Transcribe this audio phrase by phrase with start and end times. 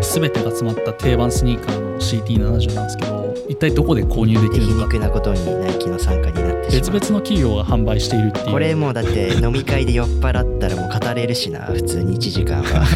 [0.00, 4.84] 全てが詰まった定番スニーカーの CT70 なんですけど一体どこで購入できるのか。
[4.86, 8.52] 肉なことにナイキの参加になってし別々の企業が販売しているっていう。
[8.52, 12.84] これもうだって飲み会で酔っ払ったらもう語れるしな普通に1時間は。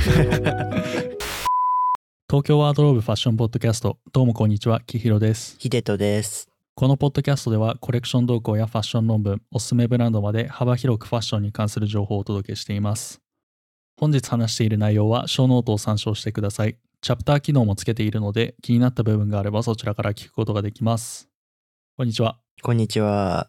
[2.29, 5.57] 東京ワードローブファッションポッドキャストどうもこんにちはきひろです。
[5.59, 6.52] ヒデトです
[6.83, 13.21] このポッドキャストではコレクション動向やファッション論文おすすめブランドまで幅広くファッションに関する情報をお届けしています。
[14.01, 16.77] 本日話している内容はショーノートを参照してください。
[17.01, 21.29] チャプター機能もつけているので気になった部分があればそちらから聞くことができます。
[21.97, 22.41] こんにちは。
[22.63, 23.49] こんにちは。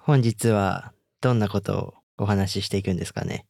[0.00, 3.46] 本日はどんなことをお話ししていくんですかね？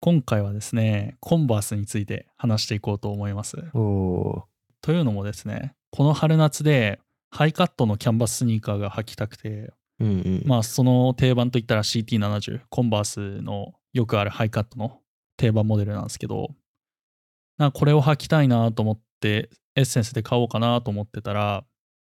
[0.00, 3.58] 今回はですねコンバースについて話していこうと思います。
[3.72, 6.98] というのもですねこの春夏で
[7.34, 9.48] ハイカットのキャンバススニーカーが履きたくて。
[9.48, 9.70] ー
[10.00, 10.42] うんうん。
[10.46, 15.00] まあその定番といったら CT70 コンバースのよくあるハイカットの
[15.36, 16.54] 定番モデルなんですけど。
[17.58, 21.64] なこれを履きたいなと思ってエッセンスで買おうかなと思ってたら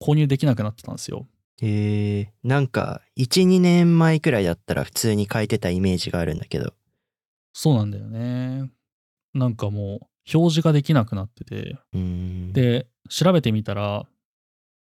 [0.02, 1.28] 購入できなくなってたんですよ。
[1.62, 6.74] へえなんか12年前くらいだったら普通に書いてたイメージがあるんだけど。
[7.54, 8.72] そうなんだよね。
[9.36, 10.00] なんかもう
[10.34, 11.78] 表示ができなくなってて。
[12.54, 14.08] で調べてみたら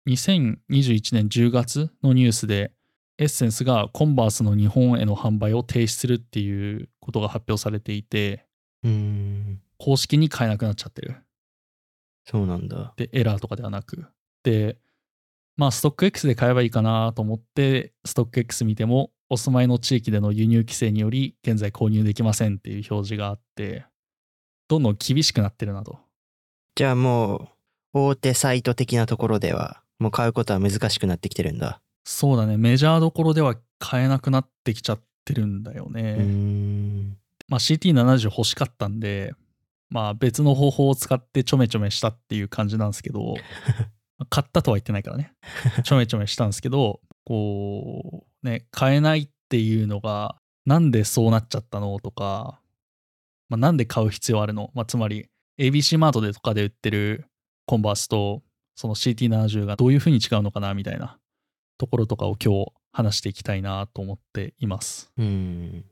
[0.09, 2.73] 2021年10月のニュースで
[3.19, 8.47] エッセンスがコンバースの日本への販売を停止するっていうことが発表されていて
[8.83, 9.61] うーん。
[9.79, 11.17] 公式に買えなくなっちゃってる。
[12.27, 12.93] そうなんだ。
[12.97, 14.07] でエラーとかではなく。
[14.43, 14.79] で
[15.57, 23.85] まあストック X で買えばいいかなと思ってストック X 見てもお住まいの地域での輸入規制により現在購入できませんっていう表示があって
[24.69, 25.99] どんどん厳しくなってるなと。
[26.75, 27.51] じゃあも
[27.93, 31.81] う大手サイト的なところではもう買うことは難しくなってきてるんだ。
[32.05, 32.57] そうだね。
[32.57, 36.17] メジャーどころでは買えなくなってきちゃってるんだよね、
[37.49, 39.35] まあ、CT70 欲しかったんで、
[39.89, 43.35] まあ、別の方法を使ってちょめちょめしたっていう感じなんですけど
[44.29, 45.33] 買ったとは言ってないからね。
[45.85, 50.37] ちょめちょめしたんですけどこうね買えないっていうのが
[50.67, 52.61] なんでそうなっちゃったのとか、
[53.49, 57.27] まあ、なんで買う必要あるの、まあ、つまり ABC マートでとかで売ってる
[57.67, 58.43] コンバースと
[58.81, 61.19] その CT70 がどういうふうに違うのかなみたいな
[61.77, 65.13] ところとかを今日話していきたいなと思っています。
[65.19, 65.85] うーん。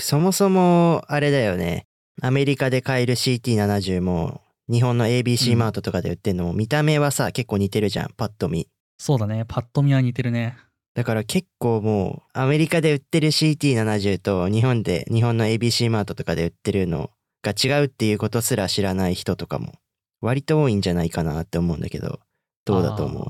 [0.00, 1.84] そもそもあれだよね。
[2.22, 5.58] アメリカで買える CT70 も日本の ABC うん。
[5.58, 8.66] マートとかで売ってんのも見た目はさ結構似てるじゃんパッと見。
[8.96, 10.56] そうだね、パッと見は似てるね。
[10.94, 17.10] だから結構もうアメリカで売ってる CT70 と日本で日本の ABC マートとかで売ってるの
[17.42, 19.74] が違うっていうことすら知らない人とかも
[20.22, 22.20] 割と多いんじゃないかなって思うんだけど
[22.64, 23.24] どうだと思う？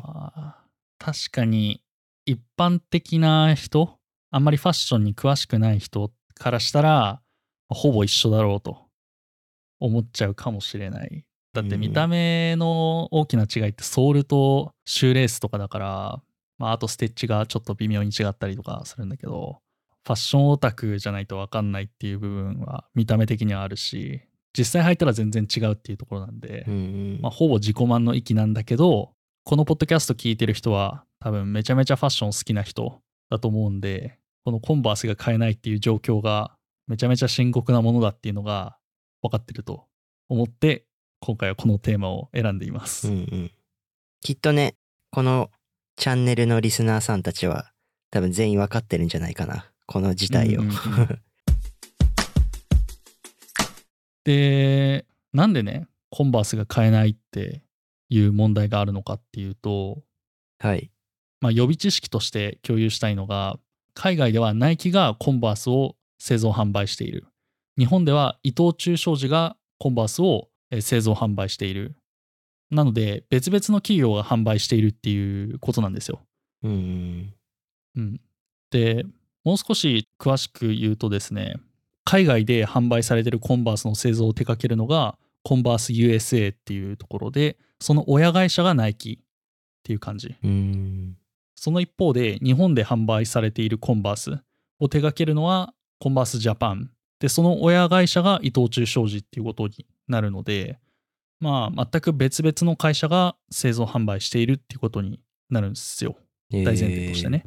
[0.99, 1.83] 確かに
[2.27, 3.99] 一般的な人
[4.31, 7.21] あんまりファッションに詳しくない人からしたら
[7.69, 8.79] ほぼ一緒だろうと
[9.81, 11.25] 思っちゃうかもしれない。
[11.53, 11.81] だってうん。
[11.81, 16.23] 見た目の大きな違いってソールとシューレースとかだから、
[16.59, 19.61] まあ、あとステッチがちょっと微妙に違ったりとかするんだけど
[20.05, 24.23] ファッションオタクじゃないと分かんないっていう部分は見た目的にはあるし
[24.57, 26.77] 実際履いたら全然違うっていうところなんで、うんう
[27.19, 27.19] ん。
[27.23, 29.13] まあ、ほぼ自己満の域なんだけど
[29.45, 36.53] このポッドキャスト聞いてる人は多分めちゃめちゃファッション好きな人だと思うんでこのコンバースが買えないっていう状況が
[36.87, 38.77] めちゃめちゃ深刻なものだっていうのが
[39.23, 39.87] 分かってると
[40.29, 40.85] 思って
[41.21, 43.51] 今回はこのテーマを選んでいます、うんうん。
[44.21, 44.75] きっとね
[45.11, 45.51] この
[45.97, 47.73] チャンネルのリスナーさんたちは
[48.11, 49.71] 多分全員わかってるんじゃないかな。
[49.87, 51.23] この事態を、うんうんうん
[54.25, 57.63] でなんでねコンバースが買えないって
[58.09, 60.03] いう問題があるのかっていうと
[60.59, 60.91] はい。
[61.41, 63.59] まあ、予備知識として共有したいのが
[63.95, 67.27] 海外ではナイキがコンバースを製造販売している。
[67.77, 71.97] 日本では伊藤忠商事がコンバースをえー製造販売している。
[72.73, 76.21] なので別々の企業が販売しているっていうことなんですよ、
[76.63, 77.35] うんうん
[77.97, 78.21] うん、
[78.71, 79.05] で
[79.45, 81.57] もう少し詳しく言うとですね
[82.13, 89.25] 海外で販売されているコンバースの製造を手掛けるのがコンバース USA っていうところでその親会社がナイキっ
[89.83, 90.37] ていう感じ。
[90.45, 91.17] うん。
[91.55, 94.31] その一方で日本で販売されているコンバース
[94.79, 100.79] を手掛けるのはコンバースジャパンでその親会社が伊藤忠商事っていうことになるので
[101.41, 105.19] まあ全く別々の会社が製造販売しているっていうことに
[105.49, 106.17] なるんですよ。
[106.51, 107.47] 大前提としてね。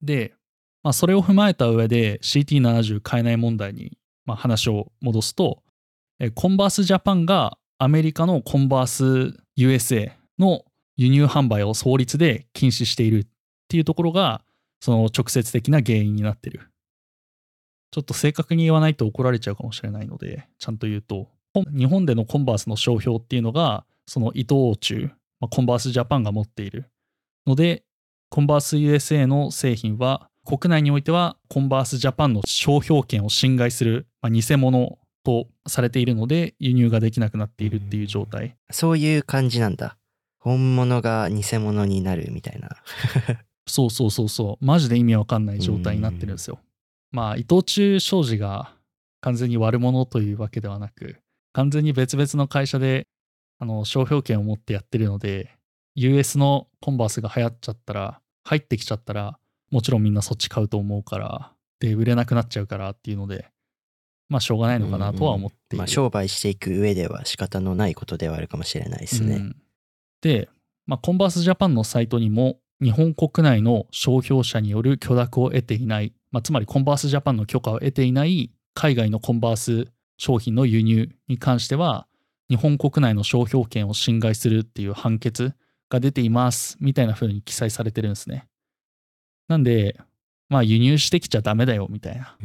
[0.00, 0.34] で、
[0.86, 5.64] まあ、それを踏まえた上で CT70 買えない問題に、まあ、話を戻すと
[6.20, 10.62] えコンバースジャパンがアメリカのコンバース USA の
[10.96, 13.26] 輸入販売を創立で禁止しているっ
[13.66, 14.44] ていうところが
[14.78, 16.70] その直接的な原因になってる。
[17.90, 21.26] ちょっと正確に言わないと怒られちゃうかもしれないので、ちゃんと言うと、
[21.76, 25.10] 日本でのコンバースの商標っていうのが、その伊藤忠、
[25.40, 26.90] まあ、コンバースジャパンが持っている
[27.44, 27.84] ので、
[28.28, 38.56] コンバース USA の製品は、国内においてはコンバースジャパンの商標権を侵害する、まあ、偽物とされているので、輸入ができなくなっているっていう状態。
[38.70, 39.98] そういう感じなんだ。
[40.38, 42.68] 本物が偽物になるみたいな。
[43.66, 44.64] そうそうそうそう。
[44.64, 46.60] マジで意味わかんない状態になってるんですよ。
[47.10, 48.72] まあ、伊藤忠商事が
[49.20, 51.16] 完全に悪者というわけではなく、
[51.54, 53.08] 完全に別々の会社で
[53.58, 55.56] あの商標権を持ってやってるので、
[55.96, 59.40] US のコンバースが流行っちゃったら、入ってきちゃったら、
[59.70, 63.48] もちろんみんなそっち買うと思うから、で、売れなくなっちゃうからっていうので、
[64.28, 65.62] まあしょうがないのかなとは思っている。
[65.72, 69.36] うんうん、まあ商売していく上では仕方のないことではあるかもしれないですね。
[69.36, 69.56] うん、
[70.20, 70.48] で、
[70.86, 82.06] まあ、コンバースジャパンのサイトにも、日本国内の商標者による許諾を得ていない、まあ、つまりコンバースジャパンの許可を得ていない海外のコンバース商品の輸入に関しては、
[82.48, 85.54] 日本国内の商標権を侵害するっていう判決
[85.88, 88.46] が出ていますみたいな風に記載されてるんですね。
[89.48, 89.98] なんで、
[90.48, 92.36] まあ輸入してきちゃダメだよみたいな。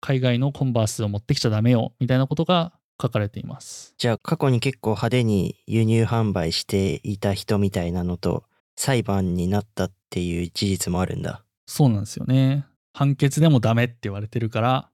[0.00, 3.94] 海外のコンバースを持ってきちゃダメよみたいなことが書かれています。
[3.98, 8.44] じゃあ過去に結構派手に輸入販売していた人みたいなのと
[8.76, 11.44] 裁判になったっていう事実もあるんだ。
[11.66, 12.66] そうなんですよね。
[12.92, 14.90] 判決でもダメって言われてるから、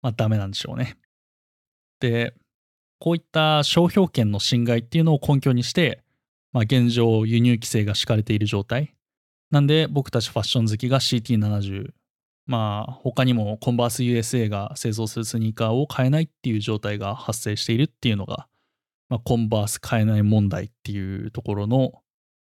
[0.00, 0.96] まあダメなんでしょうね。
[2.00, 2.34] で、
[2.98, 6.02] こういった商標権の侵害っていうのを根拠にして、
[6.52, 8.94] まあ、現状輸入規制が敷かれている状態。
[9.52, 11.90] なんで僕たちファッション好きが CT70、
[12.46, 18.48] まあ他にもコンバース USA が製造するスニーカーを買えないっていう状態が発生しているっていうのが、
[19.10, 21.92] まあ、コンバース買えない問題っていうところの、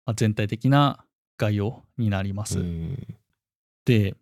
[0.05, 1.03] まあ、全体的な
[1.39, 2.63] 概要になります。
[3.87, 4.15] で、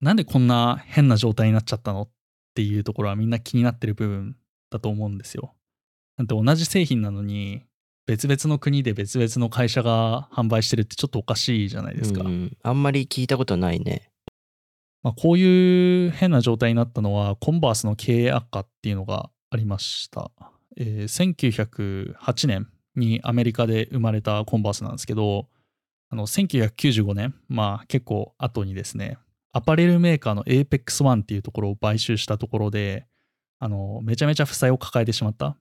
[0.00, 2.08] なんでこんな変な状態になっちゃったのっ
[2.54, 4.36] ていうところはみんな気になってる部分
[4.70, 5.52] だと思うんですよ。
[6.16, 7.64] なんて同じ製品なのに
[8.06, 12.22] 別々の国で別々の会社が販売してるってちょっとおかしいじゃないですか。
[12.62, 14.10] あんまり聞いたことないね。
[15.02, 20.30] まあ、こういう変な状態になったのはコンバースの経営悪化っていうのがありました。
[20.76, 25.48] えー、1908年にアメリカで生まれたコンバースなんですけど、
[26.10, 29.18] あの1995年、まあ結構後にですね、
[29.52, 33.06] アパレルメーカーの APEX1 っていうところを買収したところで、
[33.60, 35.56] あの、めちゃめちゃ負債を抱えてしまった。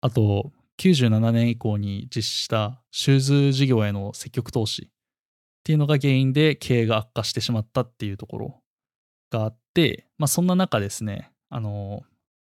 [0.00, 4.88] あと、97年以降に実施したシューズ事業への積極投資っ
[5.64, 8.62] ていうのが原因で経営が悪化してしまったっていうところ
[9.30, 12.02] があって、まあそんな中ですね、あの、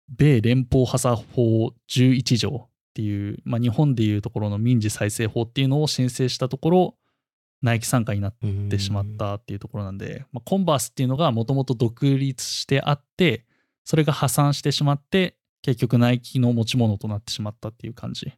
[0.09, 6.95] 米連邦破産法11条っていう、まあ日本でいうところの民事再生法っていうのを申請したところ、
[7.61, 8.35] ナイキ参加になっ
[8.71, 13.47] てしまったっていうところなんで、まあ、コンバースっていうのがもともと独立してあって、
[13.85, 18.33] それが破産してしまって、結局ナイキの持ち物となってしまったっていう感じ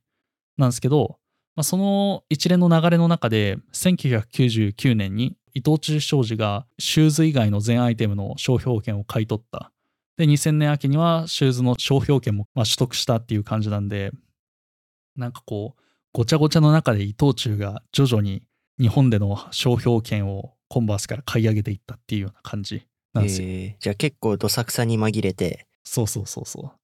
[0.57, 1.19] なんですけど、
[1.57, 9.73] まあ、その一連の流れの中で、1999年に伊藤忠商事がシューズ以外の全アイテムの商標権を買い取った。
[10.17, 14.13] で、2000年秋にはシューズの商標権もま取得したっていう感じなんで、
[15.17, 15.83] なんかこう、
[16.13, 18.43] ごちゃごちゃの中で伊藤忠が徐々に
[18.81, 23.49] 日本での商標権をコンバースから買い上げていったっていうような感じなんですよ。
[23.49, 25.67] えー、じゃあ結構どさくさに紛れて。
[25.85, 26.80] そうそうそうそう。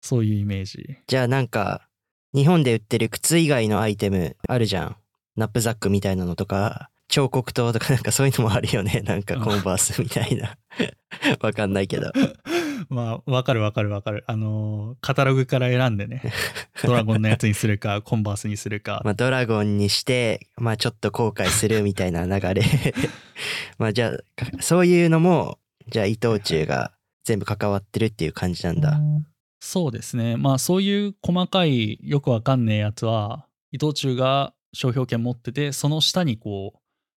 [0.00, 0.98] そういうイメージ。
[1.06, 1.86] じゃあなんか、
[2.34, 4.96] 日本で売ってる靴以外のアイテムあるじゃん。
[5.36, 9.02] ナップザックみたいなのとか、彫刻刀とかなんかそういうのもあるよね。
[9.04, 10.56] なんかコンバースみたいな。
[11.42, 12.12] わかんないけど。
[12.88, 14.24] まあ、わかるわかるわかる。
[14.26, 16.22] あのー、カタログから選んでね、
[16.84, 19.02] ドラゴンのやつにするか、コンバースにするか。
[19.04, 22.62] まあ、ドラゴンにして、まあ、ちょっと後悔するみたいな流れ。
[23.78, 26.92] まあ、じゃあ、そういうのも、じゃあ、伊藤忠が
[27.24, 29.00] 全部関わってるっていう感じなんだ。
[29.60, 30.36] そうですね。
[30.36, 36.78] まあ、そういう細かい、よくわかんねえやつは、伊藤忠が商標権持ってて、その下にこう、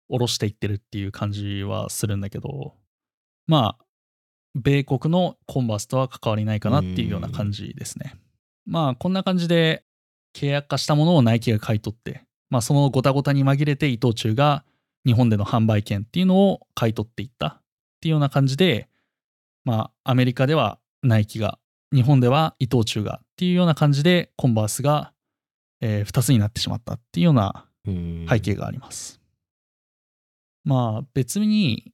[0.08, 2.74] 下ろしていってるっていう感じはするんだけど、
[3.46, 3.84] まあ、
[4.54, 8.16] 米国のコンバースとは関わりないかなっていうような感じですね。
[8.66, 9.84] まあこんな感じで
[10.34, 14.64] 契約化したものをナイキが買い取って、まあそのごたごたに紛れて伊藤忠が
[15.06, 17.62] 日本での販売権っていうのを買い取っていったっ
[18.00, 18.88] ていうような感じで、
[19.64, 21.58] まあアメリカではナイキが、
[21.92, 25.12] 日本では伊藤忠がっていうような感じでコンバースが、
[25.80, 29.20] えー、2つになってしまったっていうような背景があります。
[30.64, 31.92] まあ別に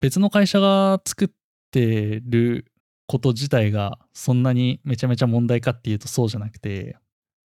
[0.00, 1.28] 別の会社が作っ
[1.70, 2.66] ってる
[3.06, 6.96] こと自体がそんなにめちゃめちゃ問題かっていうとそうじゃなくて、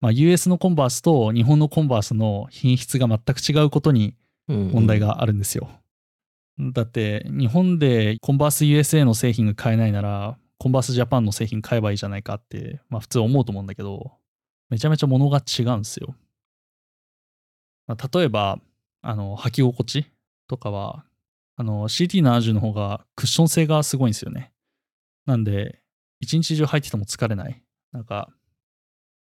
[0.00, 4.16] まあ、US のコンバースと日本のコンバースの品質が全く違うことに
[4.48, 5.68] 問題があるんですよ。
[6.72, 14.12] だって日本でコンバース USA の製品が買えないならコンバースジャパンの製品買えばいいじゃないかって、まあ、普通思うと思うんだけど
[14.70, 16.16] めちゃめちゃ物が違うんですよ。
[17.86, 18.58] まあ、例えば
[19.02, 20.06] あの履き心地
[20.48, 21.04] とかは
[21.56, 24.52] あの CT70 の方がクッション性がすごいんですよね。
[25.26, 25.82] なんで
[26.20, 27.62] 一日中履いてても疲れない。
[27.92, 28.30] なんか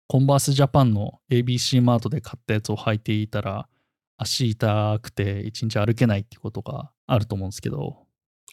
[0.08, 3.68] コンバースジャパンの ABC マートで買ったやつを履いていたら
[4.16, 8.06] 足痛くて一日歩けないってことがあると思うんですけど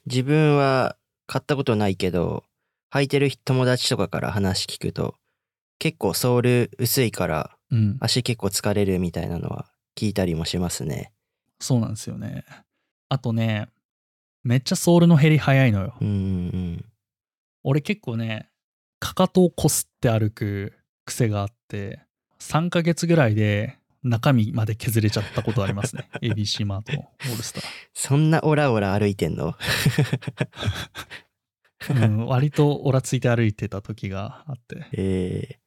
[0.07, 0.97] 自分は
[1.29, 2.43] 買ったことないけど、
[2.93, 5.15] 履いてる友達とかから話聞くと、
[5.79, 7.97] 結構ソール薄いからうん。
[8.01, 11.13] 足結構疲れるみたいなのは聞いたりもしますね。
[11.59, 12.45] そうなんですよね。
[13.09, 13.69] あとね
[14.45, 15.95] めっちゃソールの減り早いのよ。
[16.01, 16.85] うんうん
[17.65, 18.51] 俺結構ね
[19.01, 20.73] かかとをこすって歩く
[21.07, 22.01] 癖があって
[22.41, 26.09] 3ヶ月ぐらいで中身まで削れちゃったことありますね。
[26.21, 27.65] ABC マートのオールスター。
[27.95, 29.55] そんなオラオラ歩いてんの？
[31.91, 34.87] うん、 割とオラついて歩いてた時があって。
[34.93, 35.59] え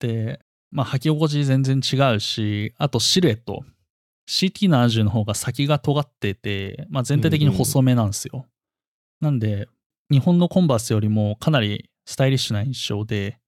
[0.00, 3.64] で、まあ、履き心地全然違うし、あとシルエット。
[4.28, 8.46] CT70 の方が先が尖ってて、まあ、全体的に細めなんですよ。
[9.20, 9.68] なんで、
[10.10, 13.38] 日本のコンバースよりもかなりスタイリッシュな印象で、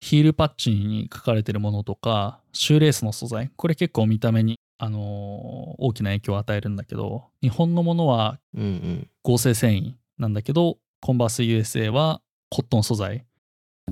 [0.00, 9.08] ヒールパッチに書かれてるものとか、シューレースの素材、これ結構見た目に、あのー大きな影響を与えるんだけど、日本のものはー、うんうん。
[9.22, 13.24] 合成繊維なんだけど、コンバース USA はコットン素材。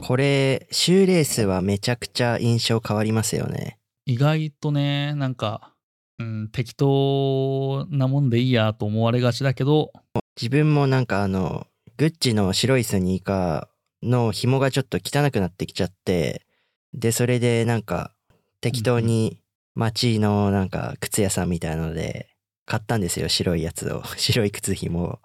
[0.01, 3.79] これ、シューレースはめちゃくちゃ印象変わりますよね。
[4.07, 5.75] 意外とね、なんか、
[6.19, 9.93] うん、適当なもんでいいやと思われがちだけど、
[10.41, 16.47] 自分もなんかあの、グッチの白いスニーカーの紐がちょっと汚くなってきちゃって、
[16.93, 18.13] で、それでなんか
[18.61, 19.41] 適当に
[19.75, 22.29] 街のなんか靴屋さんみたいなので
[22.67, 24.03] 買ったんですよ、白いやつを。
[24.17, 25.19] 白い靴紐を。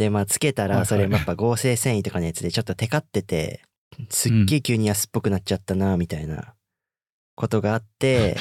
[0.00, 3.60] で、まあつけたらそれやっぱ合成繊維とかのやつでちょっとテカってて、
[4.08, 6.54] すっげえ急に安っぽくなっちゃったな、みたいな
[7.34, 8.38] ことがあって、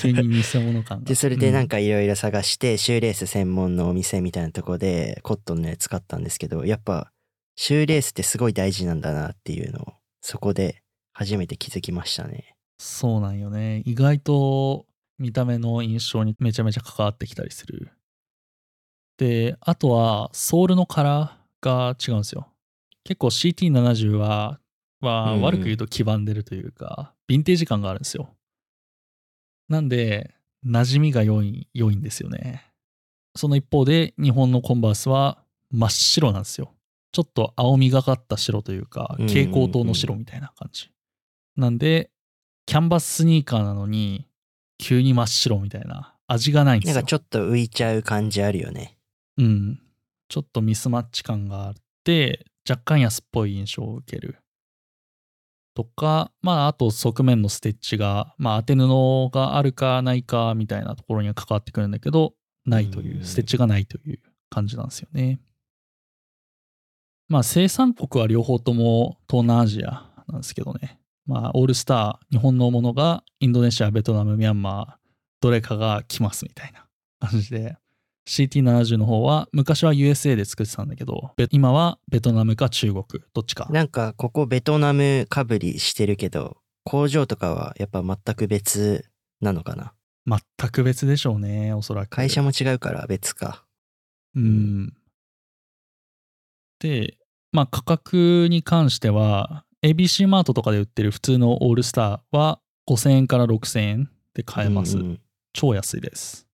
[0.00, 1.04] 急に偽物感が。
[1.08, 7.12] で、それでなんか、かいろいろ探して、シューレース専門のお店みたいなとこでコットンのやつ買ったんですけど、やっぱ
[7.54, 12.54] シューレースってすごい大事なんだなっていうのを、そこで初めて気づきましたね。
[12.78, 13.82] そうなんよね。
[13.84, 14.86] 意外と
[15.18, 17.90] 見た目の印象にめちゃめちゃ関わってきたりする。
[19.18, 22.48] で、あとはソールのカラーが違うんですよ。
[23.04, 24.58] 結構 CT70 は、
[25.00, 28.30] は悪く言うと黄ばんでるというか、ヴィンテージ感があるんですよ。
[29.68, 32.72] なんで、馴染みが良い良いんですよね。
[33.34, 35.38] その一方で、日本のコンバースは
[35.70, 36.72] 真っ白なんですよ。
[37.12, 40.90] ちょっと青みがかった白というか、蛍光灯の白みたいな感じ。
[41.56, 42.10] なんで、
[42.66, 44.26] キャンバススニーカーなのに、
[44.78, 46.94] 急に真っ白みたいな、味がないんですよ。
[46.94, 48.96] なんかちょっと浮いちゃう感じあるよね。
[49.38, 49.80] うん。
[50.28, 51.74] ちょっとミスマッチ感があっ
[52.04, 54.38] て、若干安っぽい印象を受ける。
[55.74, 62.34] とか、まあ、あと側面のステッチが、まあ、当て布があるかないかみたいなところには関わってくるんだけど、
[62.66, 64.20] ないというう、んステッチがないという
[64.50, 65.40] 感じなんですよね。
[67.28, 70.98] まあ、生産国は両方とも東南アジアなんですけどね。
[71.24, 74.94] まあ、オールスター、日本のものがインドネシア、ベトナム、ミャンマー、
[75.40, 76.86] どれかが来ますみたいな
[77.20, 77.76] 感じで、
[78.28, 83.66] CT70 の方は昔は USA で作ってたんだけどべ今はベトナムか中国どっちか。
[83.70, 89.06] なんかここベトナムかぶりしてるけど、工場とかはやっぱ全く別
[89.40, 89.92] なのかな？
[90.24, 92.10] 全く別でしょうねおそらく。
[92.10, 93.64] 会社も違うから別か。
[94.36, 94.94] うん。
[96.78, 97.16] で
[97.50, 105.20] まあ価格に関しては ABC マートとかで売ってる普通のオールスターは5000円から6000円で買えます、うんうん。
[105.52, 106.46] 超安いです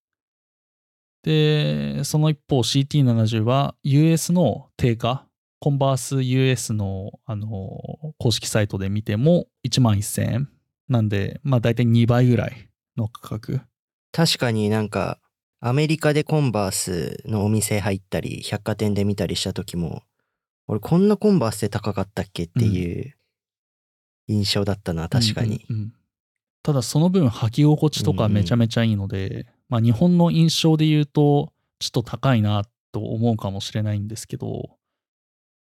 [1.22, 5.26] でその一方 CT70 は US の定価
[5.60, 7.80] コンバース US のあの
[8.18, 10.48] 公式サイトで見ても1万1000円。
[10.88, 13.60] なんでまあ大体2倍ぐらいの価格。
[14.12, 15.18] 確かになんか
[15.60, 20.02] アメリカでコンバースのお店入ったり百貨店で見たりした時も
[20.68, 23.14] 俺こんなコンバースで高かったっけっていう
[24.28, 25.92] 印象だったな確かに、うんうんうん。
[26.62, 34.76] ただその分履き心地とかめちゃめちゃいいので、まあ日本の印象で言うとちょっと高いなと思うかもしれないんですけど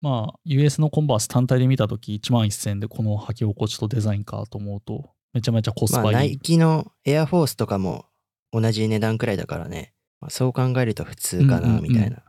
[0.01, 8.07] まあ US のコンバース単体で見た時1万1000円でこの履き心地とデザインかと思うとめちゃめちゃコスまあナパいい、イキのエアフォースとかも
[8.53, 11.83] 同じ値段くらいだからね、まあ、そう考えると普通かうんうんうなん。
[11.83, 12.23] みたいな、っ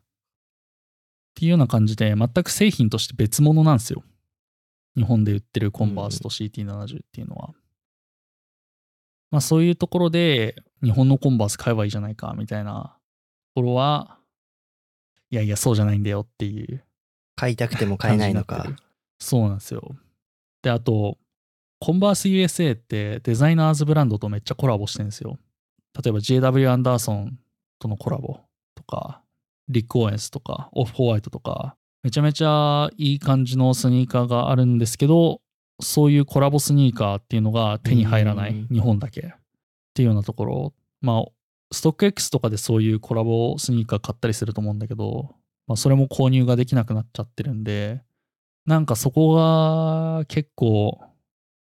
[1.35, 4.03] ていうような感じで全く製品として別物なんですよ。
[4.95, 7.53] 日本で売ってるコンバースと CT70 っていうのは、
[9.33, 12.95] まあそういうところで日本のコンバース買えばいいじゃないかみたいな
[13.55, 14.19] ところは
[15.31, 16.83] いやいや、そうじゃないんだよっていう
[17.35, 18.67] 買いたくても買えないのか
[19.19, 19.95] そうなんですよ。
[20.61, 21.17] で、あと、
[21.79, 25.39] コンバース USA ってデザイナーズブランドとめっちゃコラボしてるんですよ。
[25.99, 27.39] 例えば JW アンダーソン
[27.79, 28.41] とのコラボ
[28.75, 29.23] とか、
[29.69, 35.41] リック・オーエンスとか、オフ・ホワイトとか、めちゃめちゃいい感じのスニーカーがあるんですけど、
[35.79, 39.31] そういうコラボスニーカーっていうのが手に入らないうん日本だけっ
[39.93, 41.31] ていうようなところ、まあ、
[41.71, 45.35] ストック X とかでそういうコラボスニーカー買ったりすると思うんだけど、
[45.67, 48.01] まあ、それも購入ができなくなっちゃってるんで、
[48.65, 50.99] なんかそこが結構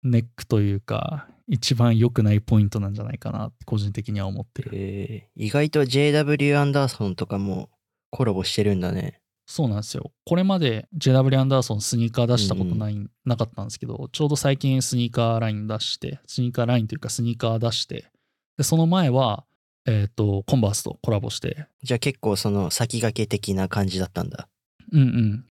[0.03, 4.71] ネックというか、一番良くないポイントなんじゃないかなって個人的には思ってる。
[4.75, 7.71] えー意外と JW アンダーソンとかも
[8.11, 9.21] コラボしてるんだね。
[9.47, 10.11] そうなんですよ。
[10.25, 18.11] これまで JW アンダーソンスニーカー出したことない、なかったんですけど、ちょうど最近スニーカーライン出して、スニーカーラインというかスニーカー出して、
[18.59, 19.45] で、その前は、
[19.87, 24.49] えっ、と、コンバースとコラボして、じゃあ結構その先駆け的な感じだったんだ。
[24.93, 25.45] うんうん。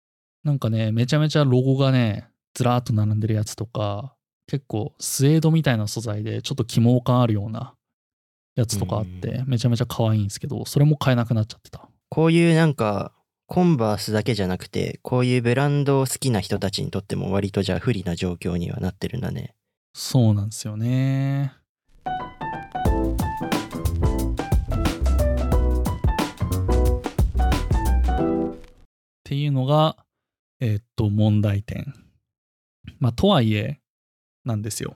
[0.44, 4.16] なんかね、めちゃめちゃロゴがね、ずらーっと並んでるやつとか、
[4.48, 7.76] 結構スエードみたいな素材でちょっと起毛感あるような
[8.56, 11.88] やつとかあって、めちゃめちゃ可愛いんですけど、それも買えなくなっちゃってた。
[12.10, 13.12] こういうなんか
[13.46, 19.54] コンバースだけじゃなくてこういうブランドを好きな人たちにとっても割とじゃあ不利な状況にはなってるんだね。
[19.94, 21.54] そうなんですよね。
[22.06, 22.10] っ
[29.26, 29.98] ていうのが、
[30.60, 31.94] えーっと、問題点。
[33.00, 33.80] まあ、とはいえ、
[34.46, 34.96] なんですよ。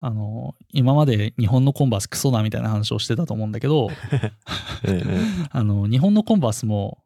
[0.00, 3.88] あの、今まで日本のコンバースクソだみたいな話をしてたと思うんだけど、
[5.50, 6.98] あの、日本のコンバースも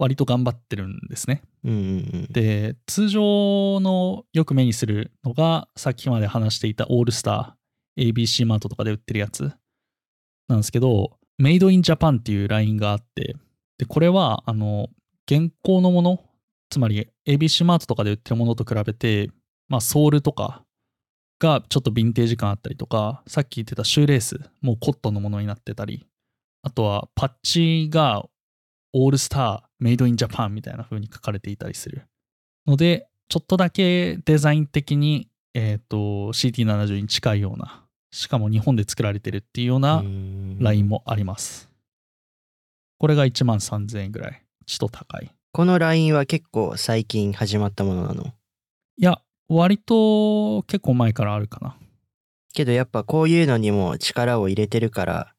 [0.00, 1.42] 割と頑張ってるんですね。
[1.62, 1.82] うんうんう
[2.20, 2.26] ん。
[2.30, 9.52] で、通常のよく目にするのが、さっきまで話していたオールスター、ABC マートとかで売ってるやつ
[10.48, 13.36] なんですけど、メイドインジャパンっていうラインがあって、
[13.76, 14.88] で、これは、あの、
[15.30, 16.24] 現行のもの、
[16.70, 19.30] つまり ABC マートとかで売ってるものと比べて、
[19.68, 20.64] まあ、ソールとか
[21.38, 26.06] がちょっとヴィンテージ感あったりとか、さっき言ってたシューレース、もうコットンのものになってたり、
[26.62, 28.24] あとはパッチが
[28.92, 32.06] オールスター、メイドインジャパンみたいな風に書かれていたりする。
[32.66, 35.96] ので、ちょっとだけデザイン的に、えっ、と、
[36.32, 40.04] CT70 に近いような、しかも日本で作られてるっていうような
[40.58, 41.70] ラインもあります。
[42.98, 44.42] これが1万3000円ぐらい。
[44.66, 45.30] ちょっと高い。
[45.52, 48.26] このラインは結構最近始まったものなの？
[48.98, 51.76] いや、割と結構前からあるかな。
[52.52, 55.34] けどやっぱこういうのにも力を入れてるから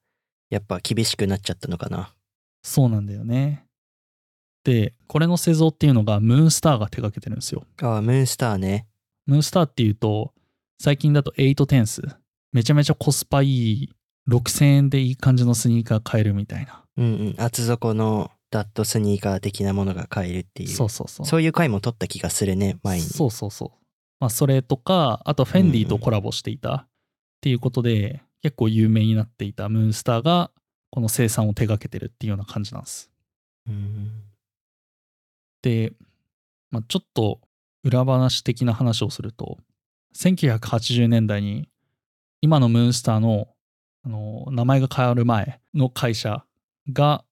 [0.50, 2.14] やっぱ厳しくなっちゃったのかな。
[2.64, 3.66] そうなんだよね。
[4.64, 7.66] で、これの製造っていうのがムーンスターが手掛けてるんですよ。
[7.82, 8.88] ああムーンスターね。
[9.26, 10.34] ムーンスターっていうと、
[10.80, 12.02] 最近だと8テンス。
[12.52, 13.90] めちゃめちゃコスパいい、
[14.30, 16.84] 6000円でいい感じのスニーカー買えるみたいな。
[16.98, 17.36] うんうん。
[17.38, 20.70] 厚底のダットスニーカー的なものが買えるっていう。
[20.70, 21.26] そうそうそう。
[21.26, 23.04] そういう回も取った気がするね前に。
[23.06, 23.72] そうそうそう。
[24.20, 26.88] まあ、それとか、あとフェンディとコラボしていたっ
[27.42, 30.52] ていうことで、結構有名になっていたムーンスターが、
[30.92, 33.10] この生産を手掛けてるっていうような感じなんです。
[33.68, 34.31] うん
[35.62, 35.94] で、
[36.72, 37.40] まあ、ちょっと
[37.84, 39.58] 裏話的な話をすると、
[40.16, 41.68] 1980年代に、
[42.42, 43.48] 今のムーンスターの
[44.04, 46.44] あの名前が変わる前の会社
[46.92, 47.24] が、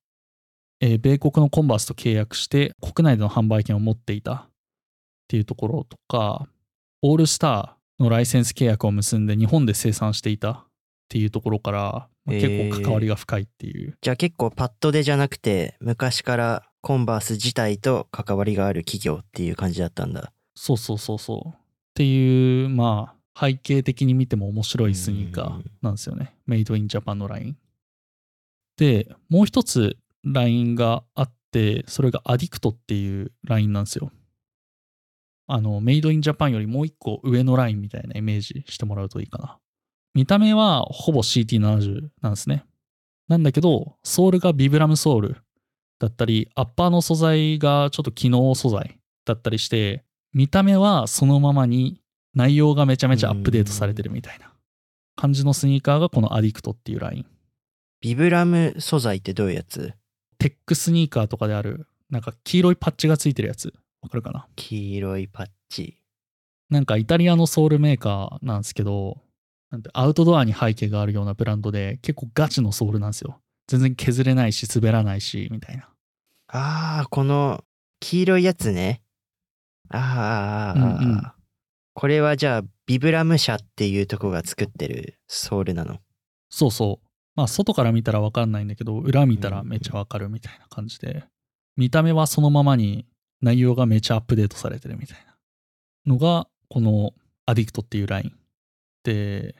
[0.82, 4.50] えー米国のコンバースと契約して国内での販売権を持っていたっ
[5.28, 6.48] ていうところとか、
[7.02, 10.66] オールスターのライセンス契約を結んで日本で生産していたっ
[11.10, 20.32] ていうところから、まあ結構関わりが深いっていう、じゃあ結構パッドでじゃなくて昔からコンバース自体と関わりがある企業っていう感じだったんだ。
[20.56, 21.50] そうそうそうそう。
[21.50, 21.54] っ
[21.94, 26.36] ていう、まあ、背景的に見ても面白いスニーカーなんですよね。
[26.46, 27.58] メイドインジャパンのライン。
[28.78, 34.12] で、もう一つラインがあって、それがアディクトっていうラインなんですよ。
[35.48, 39.58] あの、メイドインジャパンよりもう一個上のラインみたいなイメージしてもらうといいかな。
[40.14, 42.66] 見た目はほぼ CT70 なんですね。
[43.28, 45.38] なんだけど、ソールがビブラムソール
[46.00, 52.02] だったり、アッパーの素材がちょっと機能素材だったりして、見た目はそのままに
[52.34, 54.54] 内容がめちゃめちゃアップデートされてるみたいな
[55.16, 57.26] 感じのスニーカーがこのアディクトっていうライン。
[58.02, 59.94] ビブラム素材ってどういうやつ？
[60.38, 63.74] テックスニーカーとかである、なんか黄色いパッチがついてるやつ。
[64.02, 64.48] わかるかな？
[64.56, 65.98] 黄色いパッチ。
[66.70, 69.18] なんかイタリアのソウルメーカーなんですけど、
[69.94, 73.42] アウトドアに背景があるようなブランドで結構ガチのソールなんですよ。
[73.70, 75.88] 全然削れないし滑らないしみたいな。
[76.48, 77.64] ああ、この
[78.00, 79.04] 黄色いやつね。
[79.90, 81.32] あーあうんうん
[81.94, 86.00] これはじゃあビブラム社っていうとこが作ってるソールなの？
[86.50, 87.08] そうそう。
[87.36, 91.26] まあ外から見たらわかんないんだけど、裏見たらめっちゃわかるみたいな感じで。
[91.76, 93.06] 見た目はそのままに
[93.42, 95.18] 内容がめちゃアップデートされてるみたい
[96.06, 97.12] なのが、この
[97.46, 98.34] アディクトっていうライン。
[99.04, 99.56] で、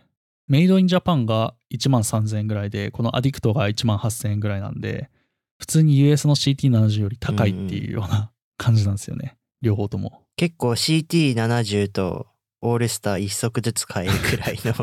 [0.50, 5.10] メイドインジャパンが1万3000円ぐらいで、このアディクトが1万8000円ぐらいなんで、
[5.60, 9.38] 普通に US の CT70 より高いっていうような感じなんですよね。
[9.62, 10.24] 両方とも。
[10.36, 12.28] 結構 CT70 と
[12.62, 14.74] オールスター一足ずつ買えるくらいの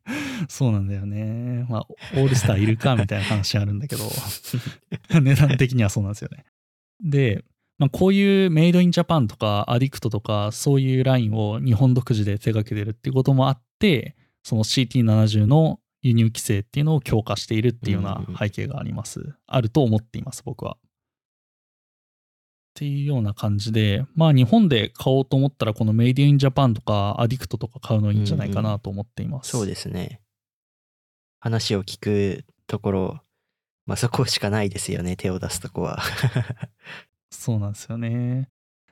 [0.48, 1.66] そうなんだよね。
[1.68, 4.04] まあ、オールスターいるかみたいな話あるんだけど、
[5.20, 6.44] 値段的にはそうなんですよね。
[7.04, 7.44] で、
[7.78, 19.34] まあ、こういうメイドインジャパンとかアディクトとかそういうラインを日本独自で手掛けてるっていうこともあってその CT70 の輸入規制っていうのを強化しているっていうような背景があります。
[19.46, 20.72] あると思っています僕は。
[20.72, 20.78] っ
[22.74, 29.50] ていうような感じでまあ日本で買おうと思ったらこのメイドインジャパンとかアディクトとか買うのいいんじゃないかなと思っています。
[29.50, 30.20] そうですね。
[31.38, 33.20] 話を聞くところ、
[33.84, 36.00] まあそこしかないですよね、手を出すとこは。
[37.30, 38.48] そうなんですよね。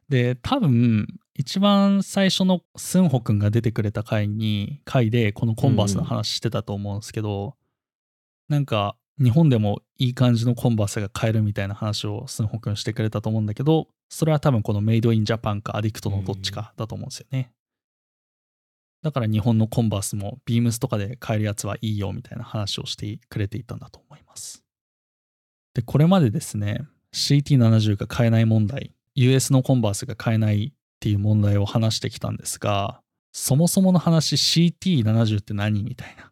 [0.09, 7.57] で、多分、一番最初のスンホくんが出てくれた回に、回でこのコンバースの話してたと思うんですけど、
[8.49, 17.53] なんか、日本でもいい感じのコンバースが買えるみたいな話をスンホくんしてくれたと思うんだけど、それは多分このメイドインジャパンかアディクトのどっちかだと思うんですよね。
[19.03, 24.63] だから日本のコンバースもビームスとかで買えるやつはいいよみたいな話をしてくれていたんだと思います。
[25.75, 33.01] で、これまでですね、CT70 が買えない問題、US のコンバースが買えないっていう問題を話してきたんですが、
[33.33, 36.31] そもそもの話 CT70 って何みたいな。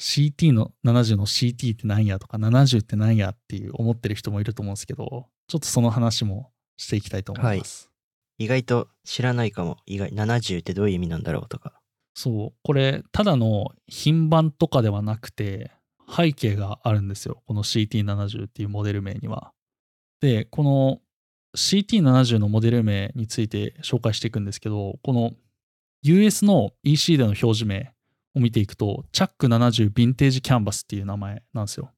[0.00, 7.90] CT の70の CT って何やとか70って何やっていう思ってる人もいると思うんですけど、ちょっとその話もしていきたいと思います。
[8.38, 9.76] 意外と知らないかも。
[9.86, 11.80] 意外、70ってどういう意味なんだろうとか。
[12.14, 15.70] そう、これ、ただの品番とかではなくて、
[16.10, 17.42] 背景があるんですよ。
[17.46, 19.52] この CT70 っていうモデル名には。
[20.20, 21.00] で、この
[21.56, 25.32] CT70 のモデル名について紹介していくんですけど、この
[26.02, 27.92] US の EC での表示名
[28.34, 31.90] を見ていくと、チャック70ヴィンテージキャンバスっていう名前なんですよ。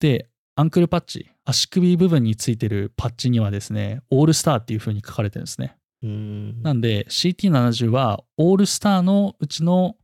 [0.00, 5.76] で、アンクルパッチ、足首部分についてるパッチにはですね、オールスターっていう風に書かれてるんですね。
[6.06, 6.62] ん。
[6.62, 9.96] なんで CT70 はオールスターのうちの、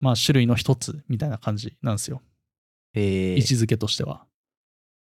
[0.00, 2.22] まあ、種類の一つみたいな感じなんですよ。
[2.94, 4.26] えー位置づけとしては。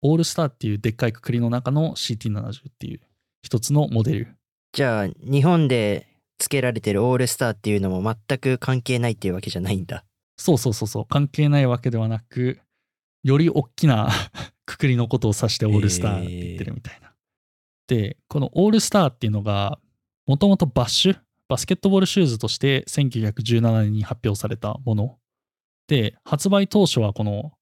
[0.03, 3.01] オールスターっていうでっかいくくりの中の CT70 っていう
[3.43, 4.37] 一つのモデル。
[4.73, 10.05] じゃあ、日本で付けられてるオールスターっていうのも全く関係ないっていうわけじゃないんだ。
[10.37, 11.07] そうそうそうそう。
[11.07, 12.61] 関係ないわけではなく、
[13.23, 14.09] より大きな
[14.67, 17.15] くくりのことを指してオールスターって言ってるみたいな。
[17.87, 19.79] で、このオールスターっていうのが、
[20.27, 25.19] もともとバッシュ、バスケットボールシューズとして1917年に発表されたもの。
[25.89, 27.53] で、発売当初はこの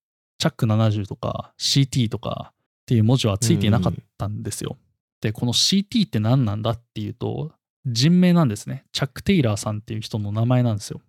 [0.41, 2.55] チャック70とか CT とかっ
[2.87, 4.79] ていう文字はついていなかったんですよ。
[5.21, 7.53] で、この CT って何なんだっていうと、
[7.85, 8.85] 人名なんですね。
[8.91, 11.03] チャック・テイラーさんっていう人の名前なんですよ。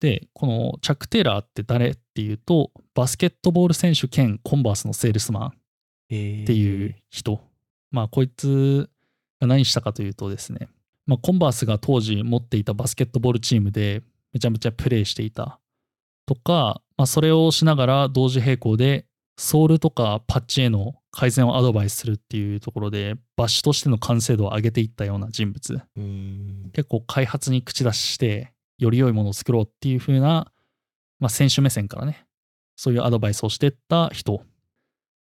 [0.00, 5.52] で、このチャック・テイラーって誰っていうと、バスケットボール選手兼コンバースのセールスマン
[6.10, 7.40] えっていう人。
[7.90, 8.88] まあ、こいつ
[9.40, 10.68] が何したかというとですね、
[11.06, 15.58] まあ、コンバースが当時持っていたバスケットボールチームでめちゃめちゃプレーしていた
[16.24, 19.06] とか、まあ、それをしながら同時並行で
[19.38, 25.80] ソールとかパッチへの改善をアドバイスするっていうところでバッシュとしての完成度を上げていったような人物。
[26.74, 30.52] 結構開発に口出ししてより良いものを作ろうっていう風な、
[31.20, 32.26] まあ、選手目線からね
[32.76, 34.42] そういうアドバイスをしていった人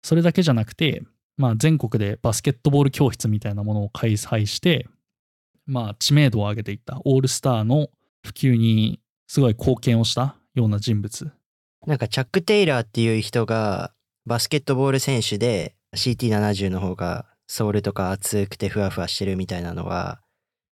[0.04, 1.02] それだけじゃなくて、
[1.38, 4.88] まあ、全国でバスケットボール教室みたいなものを開催して、
[5.66, 7.88] まあ、知名度を上げていったオールスターの
[8.24, 11.32] 普及にすごい貢献をしたような人物
[11.86, 13.94] なんかチャック・テイラーっていう人が
[14.26, 20.22] バスケットボール選手で CT70 の方がソールとか厚くてふわふわしてるみたいなのは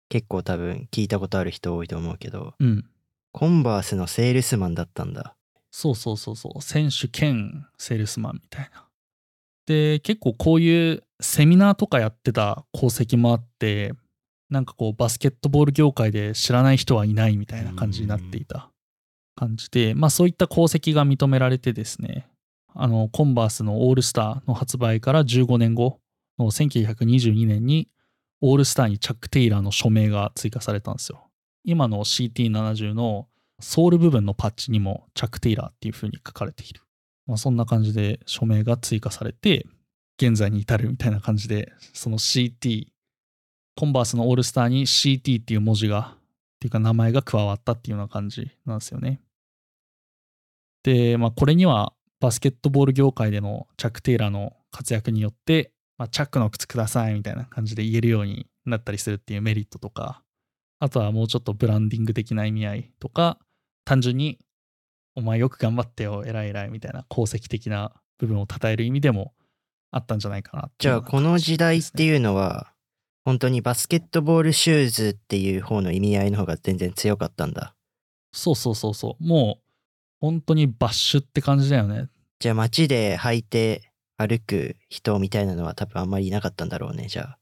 [0.10, 2.86] 結構多分聞いたことある人多いと思うけどうん。
[3.32, 5.36] コンバースのセールスマンだったんだ。
[5.70, 6.62] そうそうそうそう。
[6.62, 8.86] 選手兼セールスマンみたいな。
[9.66, 13.94] で結構こういうセミナーとかやってた功績もあって
[14.50, 18.70] なんかこうバスケットボール業界で知らない人はいないみたいな感じになっていた
[19.36, 22.28] 感じでまあそういった功績が認められてですね
[22.74, 26.00] あのコンバースのオールスターの発売から15年後
[26.40, 27.88] の1922年に
[28.42, 31.28] オールスターにチャック・テイラーの署名が追加されたんですよ
[31.64, 33.28] 今の CT70 の
[33.60, 36.82] ソール部分のパッチにもチャック・テイラーっていう風に書かれている。
[37.26, 39.66] まあ、そんな感じで署名が追加されて、
[40.22, 42.88] 現在に至るみたいな感じで、その CT、
[43.76, 46.15] コンバースのオールスターに CT っていう文字が、
[46.66, 49.22] ていうか名前が加わったっていうような感じなんですよね。
[50.84, 60.22] で、まあこれにはバスケットボール業界でのチャック・テイラーの活躍によってまあ、チャックの靴くださいみたいな感じで言えるようになったりするっていうメリットとか、
[60.80, 63.40] あとはもうちょっとブランディング的な意味合いとか、
[63.86, 64.40] 単純に、
[65.18, 69.34] お前よく頑張ってよ、偉い偉いみたいな功績的な部分を称える意味でも
[69.92, 72.74] あったんじゃないかなじゃあこの時代っていうのは、
[73.26, 77.76] 本当にバスケットボールシューズっていう方の意味合いの方が全然強かったんだ。
[78.32, 79.24] そうそうそうそう。
[79.24, 79.64] もう、
[80.22, 82.08] 本当にバッシュって感じだよね。
[82.40, 87.38] じゃあ街で履いて歩く人みたいなのは多分あんまりいなかったんだろうね、じゃあ。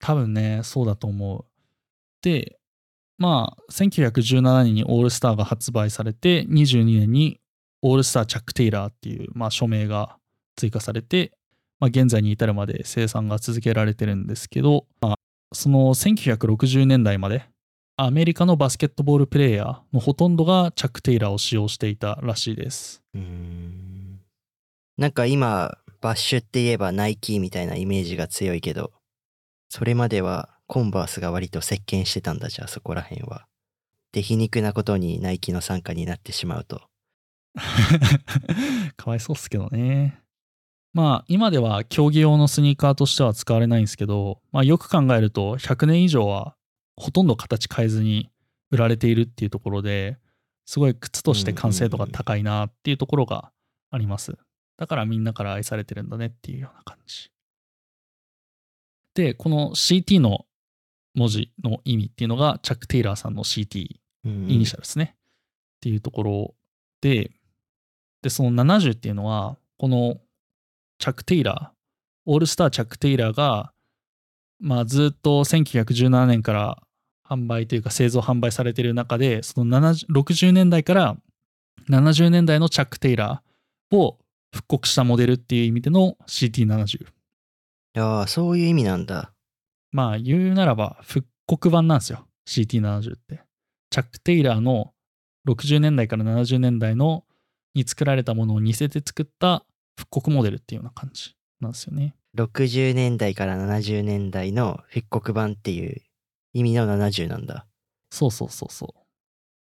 [0.00, 1.44] 多分ね、そうだと思う。
[2.22, 2.58] で、
[3.16, 7.40] まあ、1917年にオールスターが発売されて、22年に
[7.82, 10.16] オールスター・チャック・テイラーっていう、まあ、署名が
[10.56, 11.32] 追加されて、
[11.82, 15.16] まあ、現在に至るまで生産が続けられてるんですけど、まあ、
[15.52, 17.44] その1960年代まで
[17.96, 23.02] アメリカのバスケットボールプレーヤーのほとんどがチャック・テイラーを使用していたらしいです。
[23.14, 24.20] うーん。
[24.96, 28.92] なんか今、バッシュって言えばナイキみたいなイメージが強いけど、
[29.68, 33.46] それまではコンバースが割と席巻してたんだじゃあそこら辺は。
[34.12, 36.82] で、皮肉なことにナイキの参加になってしまうと。
[38.96, 40.22] かわいそうっすけどね。
[40.94, 46.54] まあ今では競技用のスニーカーとしては使われないんですけど、まあよく考えると100年以上は
[46.96, 48.30] ほとんど形変えずに
[48.70, 50.18] 売られているっていうところで
[50.66, 53.50] すごい靴として完成度が高いなっていうところが
[53.90, 54.36] あります。
[54.78, 57.30] だからみんなから愛されてるんだねっていうような感じ。
[59.14, 60.46] で、この CT の
[61.14, 63.86] 文字の意味っていうのがチャック・テイラーさんの CT
[64.24, 65.14] うんイニシャルですね。
[65.14, 65.18] っ
[65.80, 66.54] ていうところ
[67.00, 67.32] で、
[68.22, 70.20] で、その70っていうのは、この
[71.02, 71.78] チャック・テイラー、
[72.26, 73.72] オールスター・チャック・テイラーが、
[74.60, 76.80] まあ、ずっと1917年から
[77.28, 81.16] 販売というか製造販売されている中で、その70 60年代から
[81.90, 84.20] 70年代のチャック・テイラーを
[84.54, 87.04] 復刻したモデルっていう意味での CT70。
[87.98, 89.32] ああ、そういう意味なんだ。
[89.90, 93.42] まあ言うならば復刻版なんですよ CT70 って
[93.90, 94.92] チャック・テイラーの
[95.48, 97.24] 60年代から70年代の
[97.74, 99.64] に作られたものを似せて作った
[99.98, 106.00] 復刻モデルっていうような感じなんですよね60年代から70年代の復刻版っていう
[106.54, 107.66] 意味の70なんだ。
[108.10, 109.00] そうそうそうそう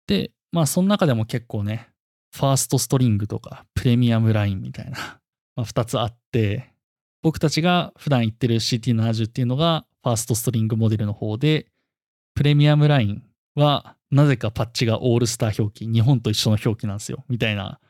[0.07, 1.91] でまあその中でも結構ね
[2.35, 5.21] ファーストストリングとかプレミアムラインみたいな、
[5.57, 6.71] まあ、2つあって
[7.23, 11.67] 僕たちが普段言ってる CT70 っていうのがファーストストリングモデルの方で
[12.35, 13.23] プレミアムライン
[13.55, 17.81] はなぜかパッチがオールスター表記日本と一緒の表記なんですよみたいな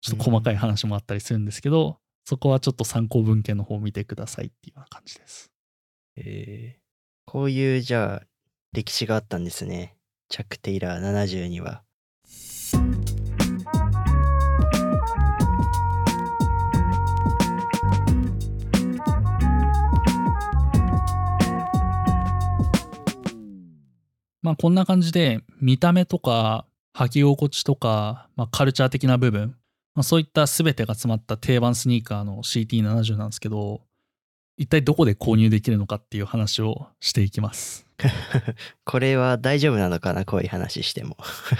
[0.00, 5.50] ちょっと細かい話もあったりするんですけど、そこはちょっと参考文献の方を見てくださいっていうような感じです
[6.16, 6.80] えー、
[7.26, 8.26] こういうじゃあ
[8.72, 9.96] 歴史があったんですね。
[10.28, 11.82] チャック・テイラー70には。
[24.42, 29.56] まあこんな感じで見た目とか履き心地とか、まあ、カルチャー的な部分、
[29.94, 33.82] まあ、そういった全てが詰まった定番スニーカーの CT70 なんですけど
[34.56, 37.86] 一体どこで購入できるのかっていう話をしていきます
[38.84, 40.24] これは大丈夫なのかな？
[40.24, 41.16] こういう話しても。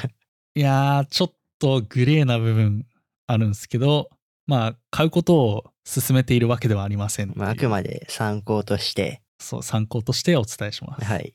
[0.54, 2.86] いやーちょっとグレーな部分
[3.26, 4.10] あるんですけど
[4.46, 9.22] まあ買うことを勧めているわけではありませんまあ、あくまで参考として。
[9.40, 11.34] そう参考としてお伝えしますはい。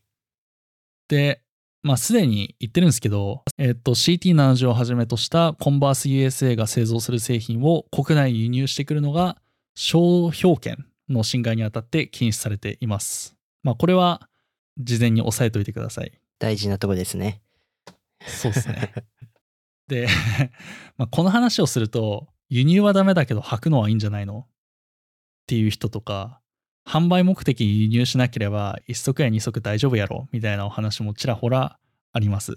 [1.07, 1.41] で、
[1.85, 9.37] まあ、すでに言ってるんですけど、えっと、CT70 をはじめとしたコンバース USA が製造する製品を国内に輸入してくるのが、
[9.75, 13.35] 商標権の侵害にあたって禁止されています。
[13.61, 14.27] まあ、これは
[14.79, 16.19] 事前に押さえておいてください。
[16.39, 17.43] 大事なとこですね。
[18.25, 18.91] そうですね。
[19.87, 20.07] で、
[20.97, 24.47] まあ、この話をすると、輸入はダメだけど履くのはいいんじゃないの？
[24.47, 24.47] っ
[25.45, 26.41] ていう人とか、
[26.87, 31.79] 販売目的に輸入しなければ1足や2足大丈夫やろみたいなお話もちらほら
[32.13, 32.55] あります。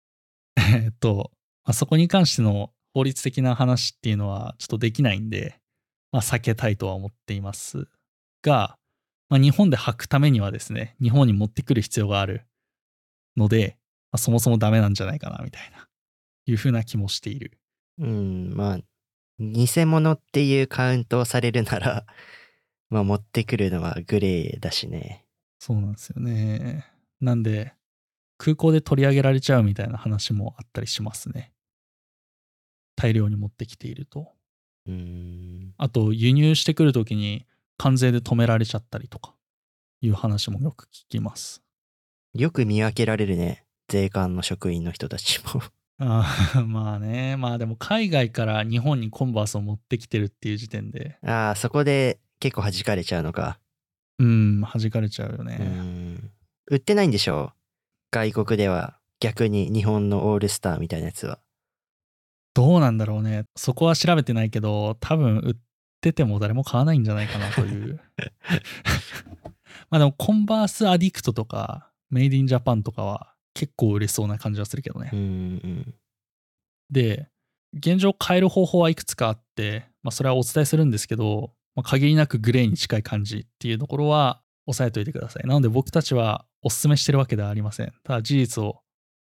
[0.56, 1.32] えっと、
[1.64, 5.60] まあ、そこに関しての法律的な話っていうのはちょっとできないんで、
[6.12, 7.88] まあ、避けたいとは思っています
[8.42, 8.78] が、
[9.28, 12.46] まあ、日本で履くためにはですね、日本に持ってくる必要がある
[13.36, 13.76] ので、
[14.12, 15.88] まあ、そもそもダメなんじゃないかなみたいな、
[16.46, 17.58] いうふうな気もしている。
[17.98, 18.78] うん、まあ、
[19.38, 22.06] 偽物っていうカウントをされるなら、
[22.90, 25.24] まあ持ってくるのはグレーだしね。
[25.58, 26.84] そうなんですよね。
[27.20, 27.74] なんで、
[28.38, 31.52] 空港で取り上げられちゃうみたいな話もあったりしますね。
[32.94, 34.28] 大量に持ってきていると。
[34.86, 35.74] うーん。
[35.78, 37.46] あと、輸入してくるときに
[37.76, 39.34] 関税で止められちゃったりとか、
[40.00, 41.62] いう話もよく聞きます。
[42.34, 43.64] よく見分けられるね。
[43.88, 45.62] 税関の職員の人たちも。
[45.98, 53.58] あーまあね、まあでも海外から日本にコンバースを持ってきてるっていう時点で、ああ、そこで結構弾かれちゃうのか。
[54.18, 55.56] うん、弾かれちゃうようね。
[55.56, 56.30] ん。
[56.68, 57.52] 売ってないんでしょ？
[58.10, 61.38] 外国では逆に日本のオールスターみたいなやつは。
[62.54, 63.44] どうなんだろうね。
[63.56, 65.54] そこは調べてないけど、多分売っ
[66.00, 68.00] てても誰も買わないんじゃないかなという。
[69.90, 75.10] まあでも、コンバースアディクトとか、メイディンジャパンとかは結構売れそうな感じはするけどね。
[75.12, 75.22] うんう
[75.68, 75.94] ん。
[76.90, 77.28] で、
[77.74, 85.46] 現状変える方法はいくつかあって、まあ、それはお伝えするんですけど、まあ、限りなくグレーに近い感じっていうところは押さえておいてください。
[85.46, 87.92] なので僕たちはお勧めしてるわけではありません。
[88.02, 88.80] ただ事実を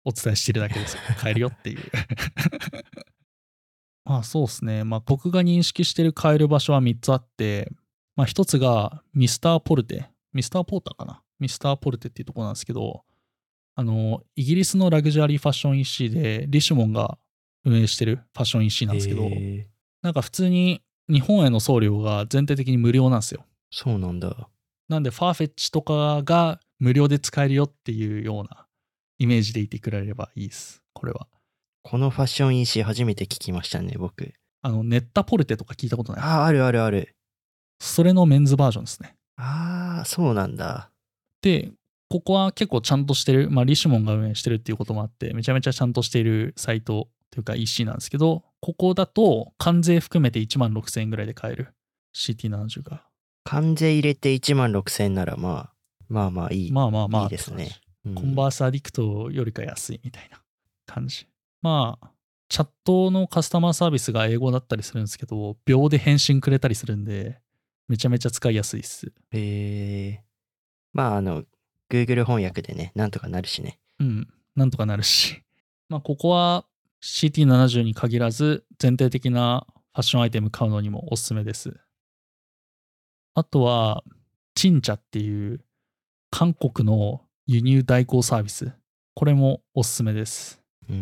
[0.03, 1.01] お伝えしてるだけですよ。
[1.21, 1.79] 変えるよっていう。
[4.03, 4.83] まあそうですね。
[4.83, 7.71] まあ僕が認識してる変える場所は3つあって、
[8.15, 10.09] まあ1つがミスターポルテ。
[10.33, 11.21] ミスターポーターかな？
[11.39, 13.03] ミスターポルテっていうところなんですけど、
[13.75, 17.17] あの、イギリスのラグジュアリーファッション EC でリシュモンが
[17.63, 19.29] 運営してるファッション EC なんですけど、
[20.01, 23.45] なんか普通に日本への送料が全体的に無料なんですよ。
[23.72, 24.50] そうなんだ。
[24.88, 28.65] なんでファーフェッチとかが無料で使えるよっていうような
[29.17, 30.82] イメージでいてくれればいいです。
[30.93, 31.28] これは。
[31.82, 34.34] このファッション EC 初めて聞きましたね、僕。
[34.62, 36.22] あの、ネッタポルテとか聞いたことない？
[36.22, 37.15] ああ、あるあるある。
[37.80, 39.15] それのメンズバージョンですね。
[39.38, 40.91] ああ、そうなんだ。
[41.41, 41.72] で、
[42.10, 51.73] ここは結構ちゃんとしてる、まあ、リシュモンが運営してるっていうこともあって、めちゃめちゃちゃんとしているサイトというか EC なんですけど、ここだと関税含めて1万6000円ぐらいで買える
[52.15, 53.03] CT70 が。
[53.43, 55.73] 関税入れて1万6000円ならまあ、
[56.09, 56.71] まあまあいい。
[56.71, 57.23] まあまあまあ。
[57.23, 57.79] いいですね。
[58.05, 60.41] うんコンバースアディクトよりか安いみたいな
[60.85, 61.27] 感じ。
[61.61, 62.11] まあ、
[62.47, 67.39] チャットのカスタマーサービスが英語だったりするんですけど、秒で返信くれたりするんで、
[67.87, 69.11] めちゃめちゃ使いやすいです。
[69.31, 70.23] へえ
[70.93, 71.43] まああの、
[71.89, 73.79] Google 翻訳でね、なんとかなるしね。
[73.99, 75.43] うん、なんとかなるし。
[75.89, 76.65] まあ、ここは
[77.03, 81.79] CT70 に限らず、全体的なファッションアイテム買うのにもおすすめです。
[83.35, 84.03] あとは、
[84.55, 85.62] チンチャっていう
[86.31, 88.73] 韓国の輸入代行サービス。
[89.15, 90.62] これもおすすめです。
[90.88, 90.93] こ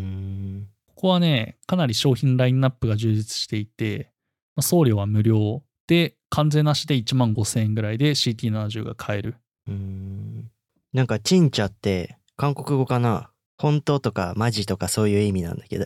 [0.94, 4.12] こはね、かなり商品ラインナップが充実していて、
[4.54, 9.36] まあ送料は無料で、関税なしで1万5000円ぐらいで CT70 が買える。
[9.66, 10.50] うーん。
[10.92, 13.30] なんか、チンチャって韓国語かな？
[13.58, 15.84] 本当とかマジとかそういう意味なんだけど、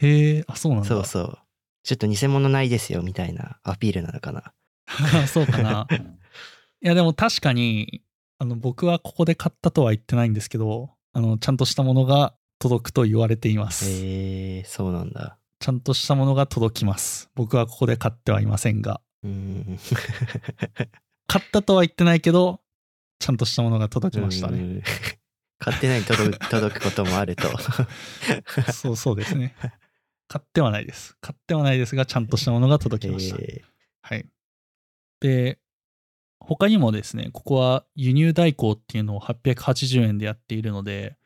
[0.00, 0.88] へえ、あ、そうなんだ。
[0.88, 1.38] そうそう。
[1.84, 4.52] ちょっと偽物ないですよみたいなアピールなのかな。
[5.26, 5.86] そうかな。
[6.82, 8.02] いや、でも確かに、
[8.38, 13.86] あの、僕はここで買ったとは言ってないんですけど、あの、ちゃんとしたものが届くと言われています。
[13.88, 15.38] へえそうなんだ。
[15.60, 17.30] ちゃんとしたものが届きます。
[17.34, 19.00] 僕はここで買ってはいませんが。
[19.24, 19.78] うーん。
[21.26, 22.60] 買ったとは言ってないけど、
[23.18, 24.82] ちゃんとしたものが届きましたね。
[25.58, 27.48] 買ってないに届く届くこともあると。
[28.72, 29.54] そうそうですね。
[30.28, 31.16] 買ってはないです。
[31.20, 33.36] 買ってはないですが、ちゃんとしたものが届きました。
[33.36, 33.62] へ
[34.02, 34.26] はい。
[35.20, 35.58] で、
[36.40, 41.16] 他にもですね、ここは輸入代行っていうのを880円でやっているので、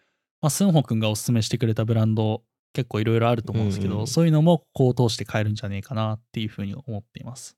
[0.40, 2.42] まあ、スンホ君がおすすめしてくれたブランド
[2.72, 7.56] 結構いろいろあると思うんですけど、うんうんそういうのもここを通して買えるんじゃねえかなっていうふうに思っています。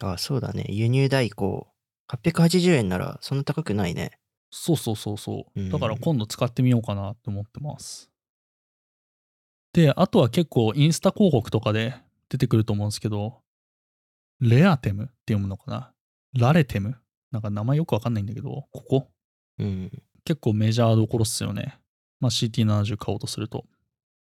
[0.00, 0.66] ーあ、そうだね。
[0.68, 1.68] 輸入代行。
[2.10, 4.18] 880円ならそんな高くないね。
[4.54, 5.62] そうそうそうそうう。
[5.62, 8.10] んだから今度使ってみようかなって思ってます。
[9.72, 11.96] で、あとは結構インスタ広告とかで
[12.28, 13.40] 出てくると思うんですけど、
[14.40, 15.92] レアテムって読むのかな？
[16.34, 16.96] ラレテム？
[17.30, 19.10] なんか名前よくわかんないんだけど、ここ
[19.58, 19.90] うん。
[20.24, 21.78] 結構メジャーどころっすよね。
[22.20, 23.64] まあ、CT70 買おうとすると。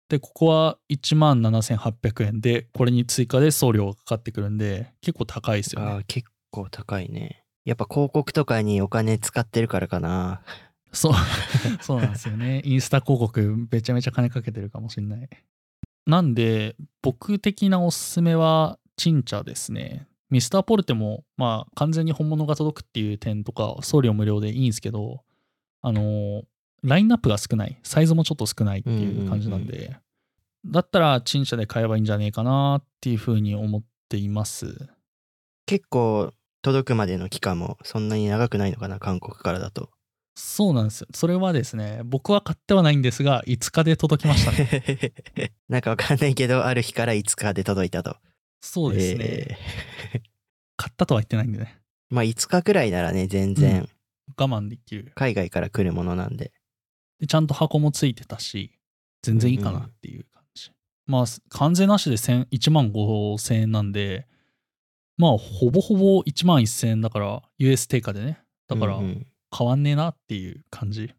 [0.08, 5.86] で、ここは17,800円で、これに追加で送料がかかってくるんで、結構高いですよね。
[5.88, 7.43] あー結構高いね。
[7.64, 10.42] やっぱ広告とかにお金使ってるからかな。
[10.92, 11.12] そう、
[11.80, 12.62] そうなんですよね。
[12.64, 15.28] インスタ広告めちゃめちゃ金かけてるかもしれない。
[16.06, 20.06] なんで、僕的なおすすめは、チンチャですね。
[20.30, 25.22] ミスターポルテも、まあ、完全に本物が届くっていう点とか、送料無料でいいんですけど、
[25.80, 26.44] あのー
[26.84, 27.78] ラインナップが少ない。
[27.82, 29.96] サイズもちょっと少ないっていう感じなんで、
[30.66, 34.90] だったら、チンチャで買えばいいんじゃねえかなっていうふうに思っています。
[35.64, 36.34] 結構
[36.64, 39.90] 届くまでの期間もそんなに長くないのかな、韓国からだと。
[40.36, 41.06] そうなんですよ。
[41.14, 45.12] それはですね、僕は買ってはないんですが、5日で届きましたね。
[45.68, 48.16] なんかわかんないけど、ある日から5日で届いたと。
[48.60, 49.24] そうですね。
[49.24, 50.34] えー
[50.76, 51.78] 買ったとは言ってないんでね。
[52.10, 53.88] まあ5日くらいならね、全然
[54.36, 55.12] 我慢できる。
[55.14, 56.52] 海外から来るものなんで。
[57.20, 58.78] で、ちゃんと箱もついてたし、
[59.22, 60.70] 全然いいかなっていう感じ。
[61.06, 64.26] まあ、関税なしで1000 1万5000円なんで、
[65.16, 68.40] まあ、ほぼほぼ1万1000円だから、US 定価でね。
[68.68, 71.14] だからうんう、ん変わんねえなっていう感じ。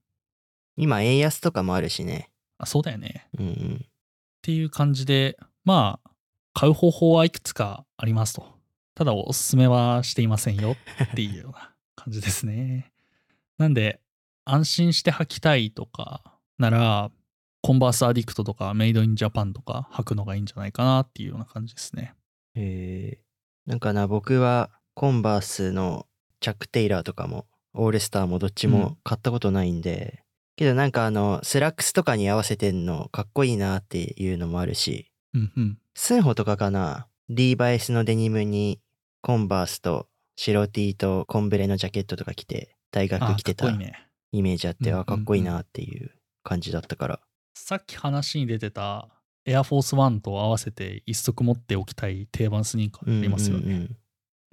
[0.75, 2.29] 今円安とかもあるしね。
[2.57, 3.29] あ、そうだよね。
[3.39, 3.79] うんうん。
[3.85, 3.87] っ
[4.41, 6.09] ていう感じで、まあ、
[6.53, 8.45] 買う方法はいくつかありますと。
[8.93, 10.75] ただ、おすすめはしていませんよ
[11.11, 12.91] っていうような感じですね。
[13.57, 14.01] なんで、
[14.43, 17.11] 安心して履きたいとかなら、
[17.61, 22.13] コンバースアディクトとかメイドインジャパンとか履くのがいいんじゃないかなっていうような感じですね。
[22.53, 23.24] えー、
[23.65, 26.05] なんかな、僕はコンバースの
[26.39, 30.23] チャック・テイラーとかも、オールスターもどっちも買ったことないんで、
[30.55, 35.77] けどなんかあの、スラックスとかに合わせてんのかっこいいなっていうのもあるし、うんうん。
[35.95, 38.79] スンホとかかな、リーバイスのデニムに
[39.21, 40.07] コンバースと
[40.37, 43.69] 白 T とコンブレのジャケットとか着て、大あ学来てた。
[44.31, 46.11] イメージあって、うんうんうんあ、かっこいいなっていう
[46.43, 47.19] 感じだったから。
[47.55, 49.09] さっき話に出てた
[49.45, 53.63] エアフォースワンと合わせて一足持っておきたい定番スニーカーありますよね。
[53.63, 53.97] うんうんうん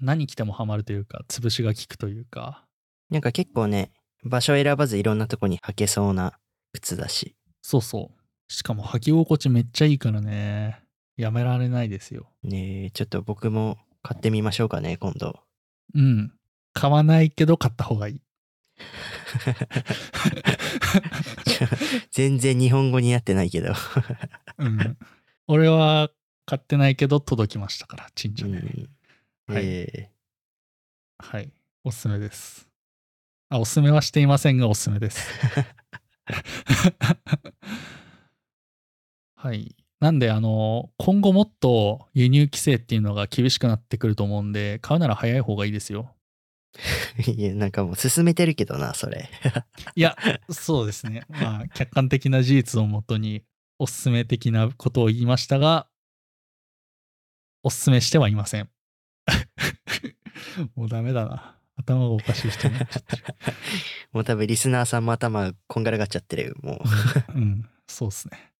[0.03, 2.65] 何着てもハマるというか、潰しが効くというか、
[3.09, 3.91] なんか結構ね、
[4.25, 6.33] 場所選ばずいろんなとこに履けそうな
[6.73, 7.35] 靴だし。
[7.61, 8.51] そうそう。
[8.51, 10.81] しかも履き心地めっちゃいいからね。
[11.15, 12.27] やめられないですよ。
[12.43, 15.39] ねえ、ちょっと僕も買ってみましょうかね、今度。
[15.93, 16.33] うん。
[16.73, 18.21] 買わないけど買った方がいい。
[22.11, 23.73] 全然日本語になってないけど。
[24.57, 24.97] うん。
[25.47, 26.09] 俺は
[26.45, 30.09] 買ってないけど届きましたから、ちんちゃんはいえ
[31.17, 31.51] はい。
[31.83, 32.67] おすすめです。
[33.49, 35.29] あ、おすすめはしていませんが、おすすめです。
[39.35, 39.75] はい。
[39.99, 46.13] なんで、あの、今後もっと輸入規制っていうのが厳しくなってくると思うんで、買うなら早い方がいいですよ。
[47.17, 49.29] ー いや、なんかもう進めてるけどな、それ。
[49.95, 50.17] いや、
[50.49, 51.23] そうですね。
[51.29, 53.43] まあ、客観的な事実をもとに、
[53.79, 55.87] おすすめ的なことを言いましたが、
[57.63, 58.69] おすすめしてはいません。
[60.75, 61.57] もうダメだな。
[61.75, 63.23] 頭がおかしい人になっちゃってる。
[64.11, 66.55] もう多分リスナーさんも頭こんがらがっちゃってる。
[66.61, 66.83] も
[67.29, 67.33] う。
[67.33, 68.53] うん、そうですね。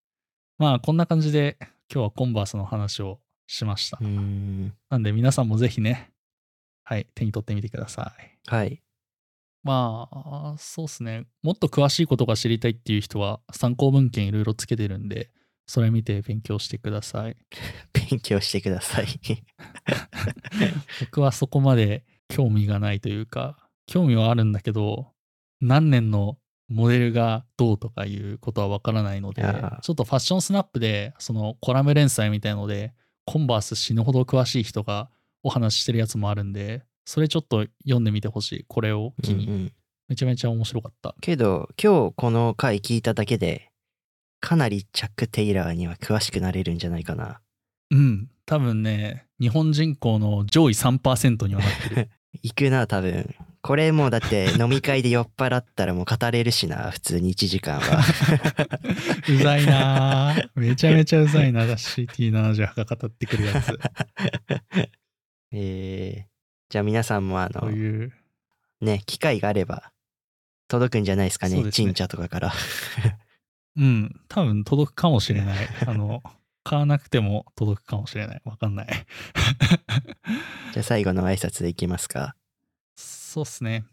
[0.57, 1.57] まあ、こんな感じで、
[1.93, 4.03] 今日はコンバースの話をしましたう。
[4.03, 4.73] ーん。
[4.89, 6.12] なんで、皆さんもぜひね、
[6.83, 8.49] はい、手に取ってみてください。
[8.49, 8.81] はい。
[9.63, 11.25] まあ、そうですね。
[11.41, 15.31] もっと詳しいことが知りたいっていう人は、参考文献いろいろつけてるんで、
[15.65, 17.37] それ見て勉強してください。
[17.93, 19.07] 勉強してください。
[20.99, 23.57] 僕はそこまで興味がないというか、
[23.87, 25.13] 興味はあるんだけど、
[25.61, 29.43] 何年のモデルがどうとかいうことはわからないので
[29.81, 32.93] ちょっとファッションスナップで、そのコラム連載みたいので、
[33.25, 35.09] コンバース死ぬほど詳しい人が
[35.43, 38.65] お話ししてるやつもあるんで、それちょっと読んでみてほしい。
[38.67, 39.45] これを機に。
[39.47, 39.73] うんうん
[40.09, 41.15] めちゃめちゃ面白かった。
[41.21, 43.71] けど、今日この回聞いただけで、
[44.41, 47.39] かなりチャック・テイラーには詳しくなれるんじゃないかな。
[47.89, 48.29] うん。
[48.45, 52.09] 多分ね、日本人口の上位3%にはなってる。
[52.43, 53.33] 行くな、多分。
[53.61, 58.03] これもうだって 飲み会で酔っ払ったらもう語れるしな、普通に1時間は。
[59.29, 63.79] うざいなぁめちゃめちゃうざいな CT78 が語ってくるやつ。
[65.53, 66.25] えー、
[66.69, 67.69] じゃあ皆さんもあの。
[68.81, 69.91] ね、機会があれば、
[70.67, 72.53] 届くんじゃないですかね、ねチンチャとかから。
[73.77, 74.19] うん。
[74.27, 75.67] 多分届くかもしれない。
[75.87, 76.21] あの、
[76.63, 78.41] 買わなくても届くかもしれない。
[78.43, 78.87] わかんない。
[80.73, 82.35] じゃあ最後の挨拶でいきますか。
[82.95, 83.85] そうっすね。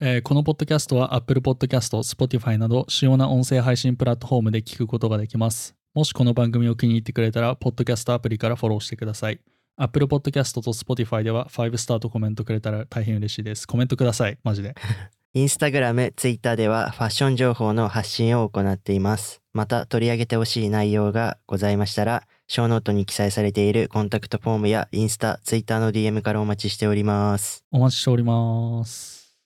[0.00, 5.74] えーこのポッドキャストは Apple Podcast、Spotify など主要な音声配信プラットフォームで聞くことができます。
[5.94, 9.40] もしこの番組を気に入ってくれたら、ポッドキャストアプリからフォローしてください。
[9.76, 13.66] Apple Podcast と Spotify では5スターとコメントくれたら大変嬉しいです。
[13.66, 14.38] コメントください。
[14.44, 14.74] マジで。
[15.32, 19.42] インスタグラム、ツイッターではファッション情報の発信を行っています。
[19.52, 27.64] また取り上げてほしい内容がございましたら、ショーノートに記載されているコンタクトフォームやインスタ、ツイッターの DM からお待ちしております。
[27.72, 29.36] お待ちしております。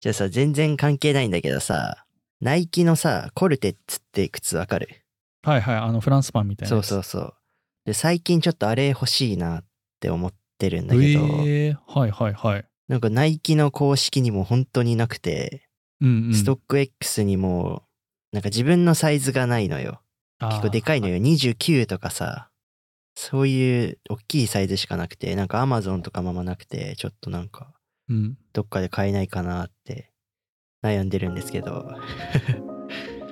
[0.00, 2.06] じゃあさ、全然関係ないんだけどさ、
[2.40, 4.88] ナイキのさ、コルテッツって靴わかる？
[5.42, 5.76] はいはい。
[5.76, 6.82] あの、フランスパンみたいなそう。
[6.82, 7.34] そうそう。
[7.88, 9.64] で、最近ちょっとあれ欲しいなっ
[9.98, 12.64] て思ってるんだけど、えー、はいはいはい。
[12.86, 15.66] なんかナイキの公式にも本当になくて、
[16.02, 16.34] うんうん。
[16.34, 17.84] ストック X にも、
[18.30, 20.02] なんか自分のサイズがないのよ。
[20.38, 21.16] 結構でかいのよ。
[21.16, 21.22] よ。
[21.22, 22.50] 29とかさ、
[23.14, 27.72] そういう大きいサイズしかなくて、なんか Amazon とかもあんまなくて、ちょっとなんか、
[28.10, 28.36] うん。
[28.52, 30.12] どっかで買えないかなって
[30.84, 31.72] 悩んでるんですけど、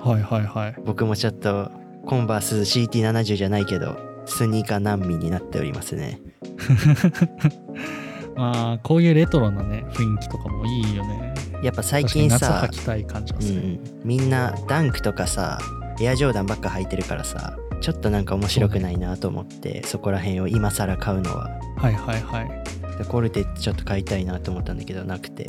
[0.01, 0.77] はいはいはい。
[0.87, 1.71] 僕もちょっと、
[2.07, 6.21] コンバース CT70 じゃないけど、スニーカー難民になっておりますね。
[8.37, 11.35] まあ、こういうレトロなね、雰囲気とかもいいよね。
[11.63, 13.43] やっぱ最最近近さ夏履、きたい感じがう。
[13.43, 15.59] ん、みんなダンクとかさ、
[16.01, 21.51] エアジョーダンばっか履いてるからさ、ちょっとなんか面白くないなと思って、そこら辺を今更買うのは。
[21.77, 22.99] はいはいはい。
[22.99, 25.45] でコルテちょっと買いたいなと思ったんだけど、なくて。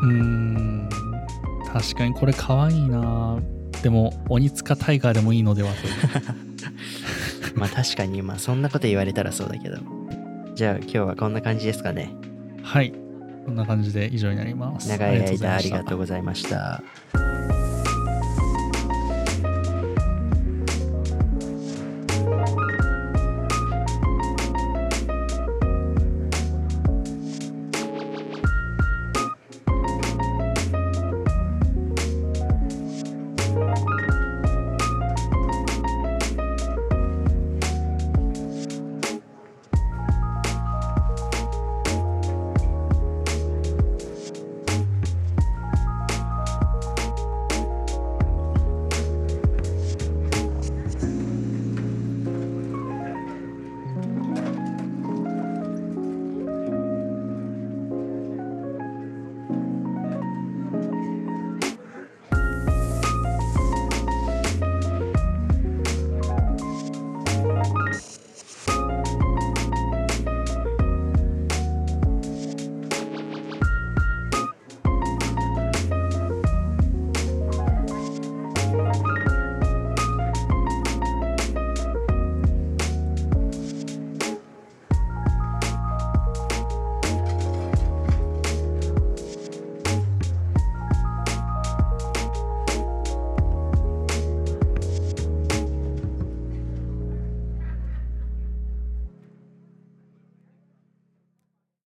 [0.00, 0.88] うーん。
[1.72, 3.38] 確かにこれかわいいな
[3.82, 5.92] でも、鬼塚タイガーでもいいのではという。
[7.54, 9.78] まあ確かに、まあそんなこと言われたらそうだけど。
[10.54, 12.12] じゃあ今日はこんな感じですかね。
[12.62, 12.92] はい。
[13.44, 14.88] こんな感じで以上になります。
[14.88, 16.82] 長い間ありがとううございました。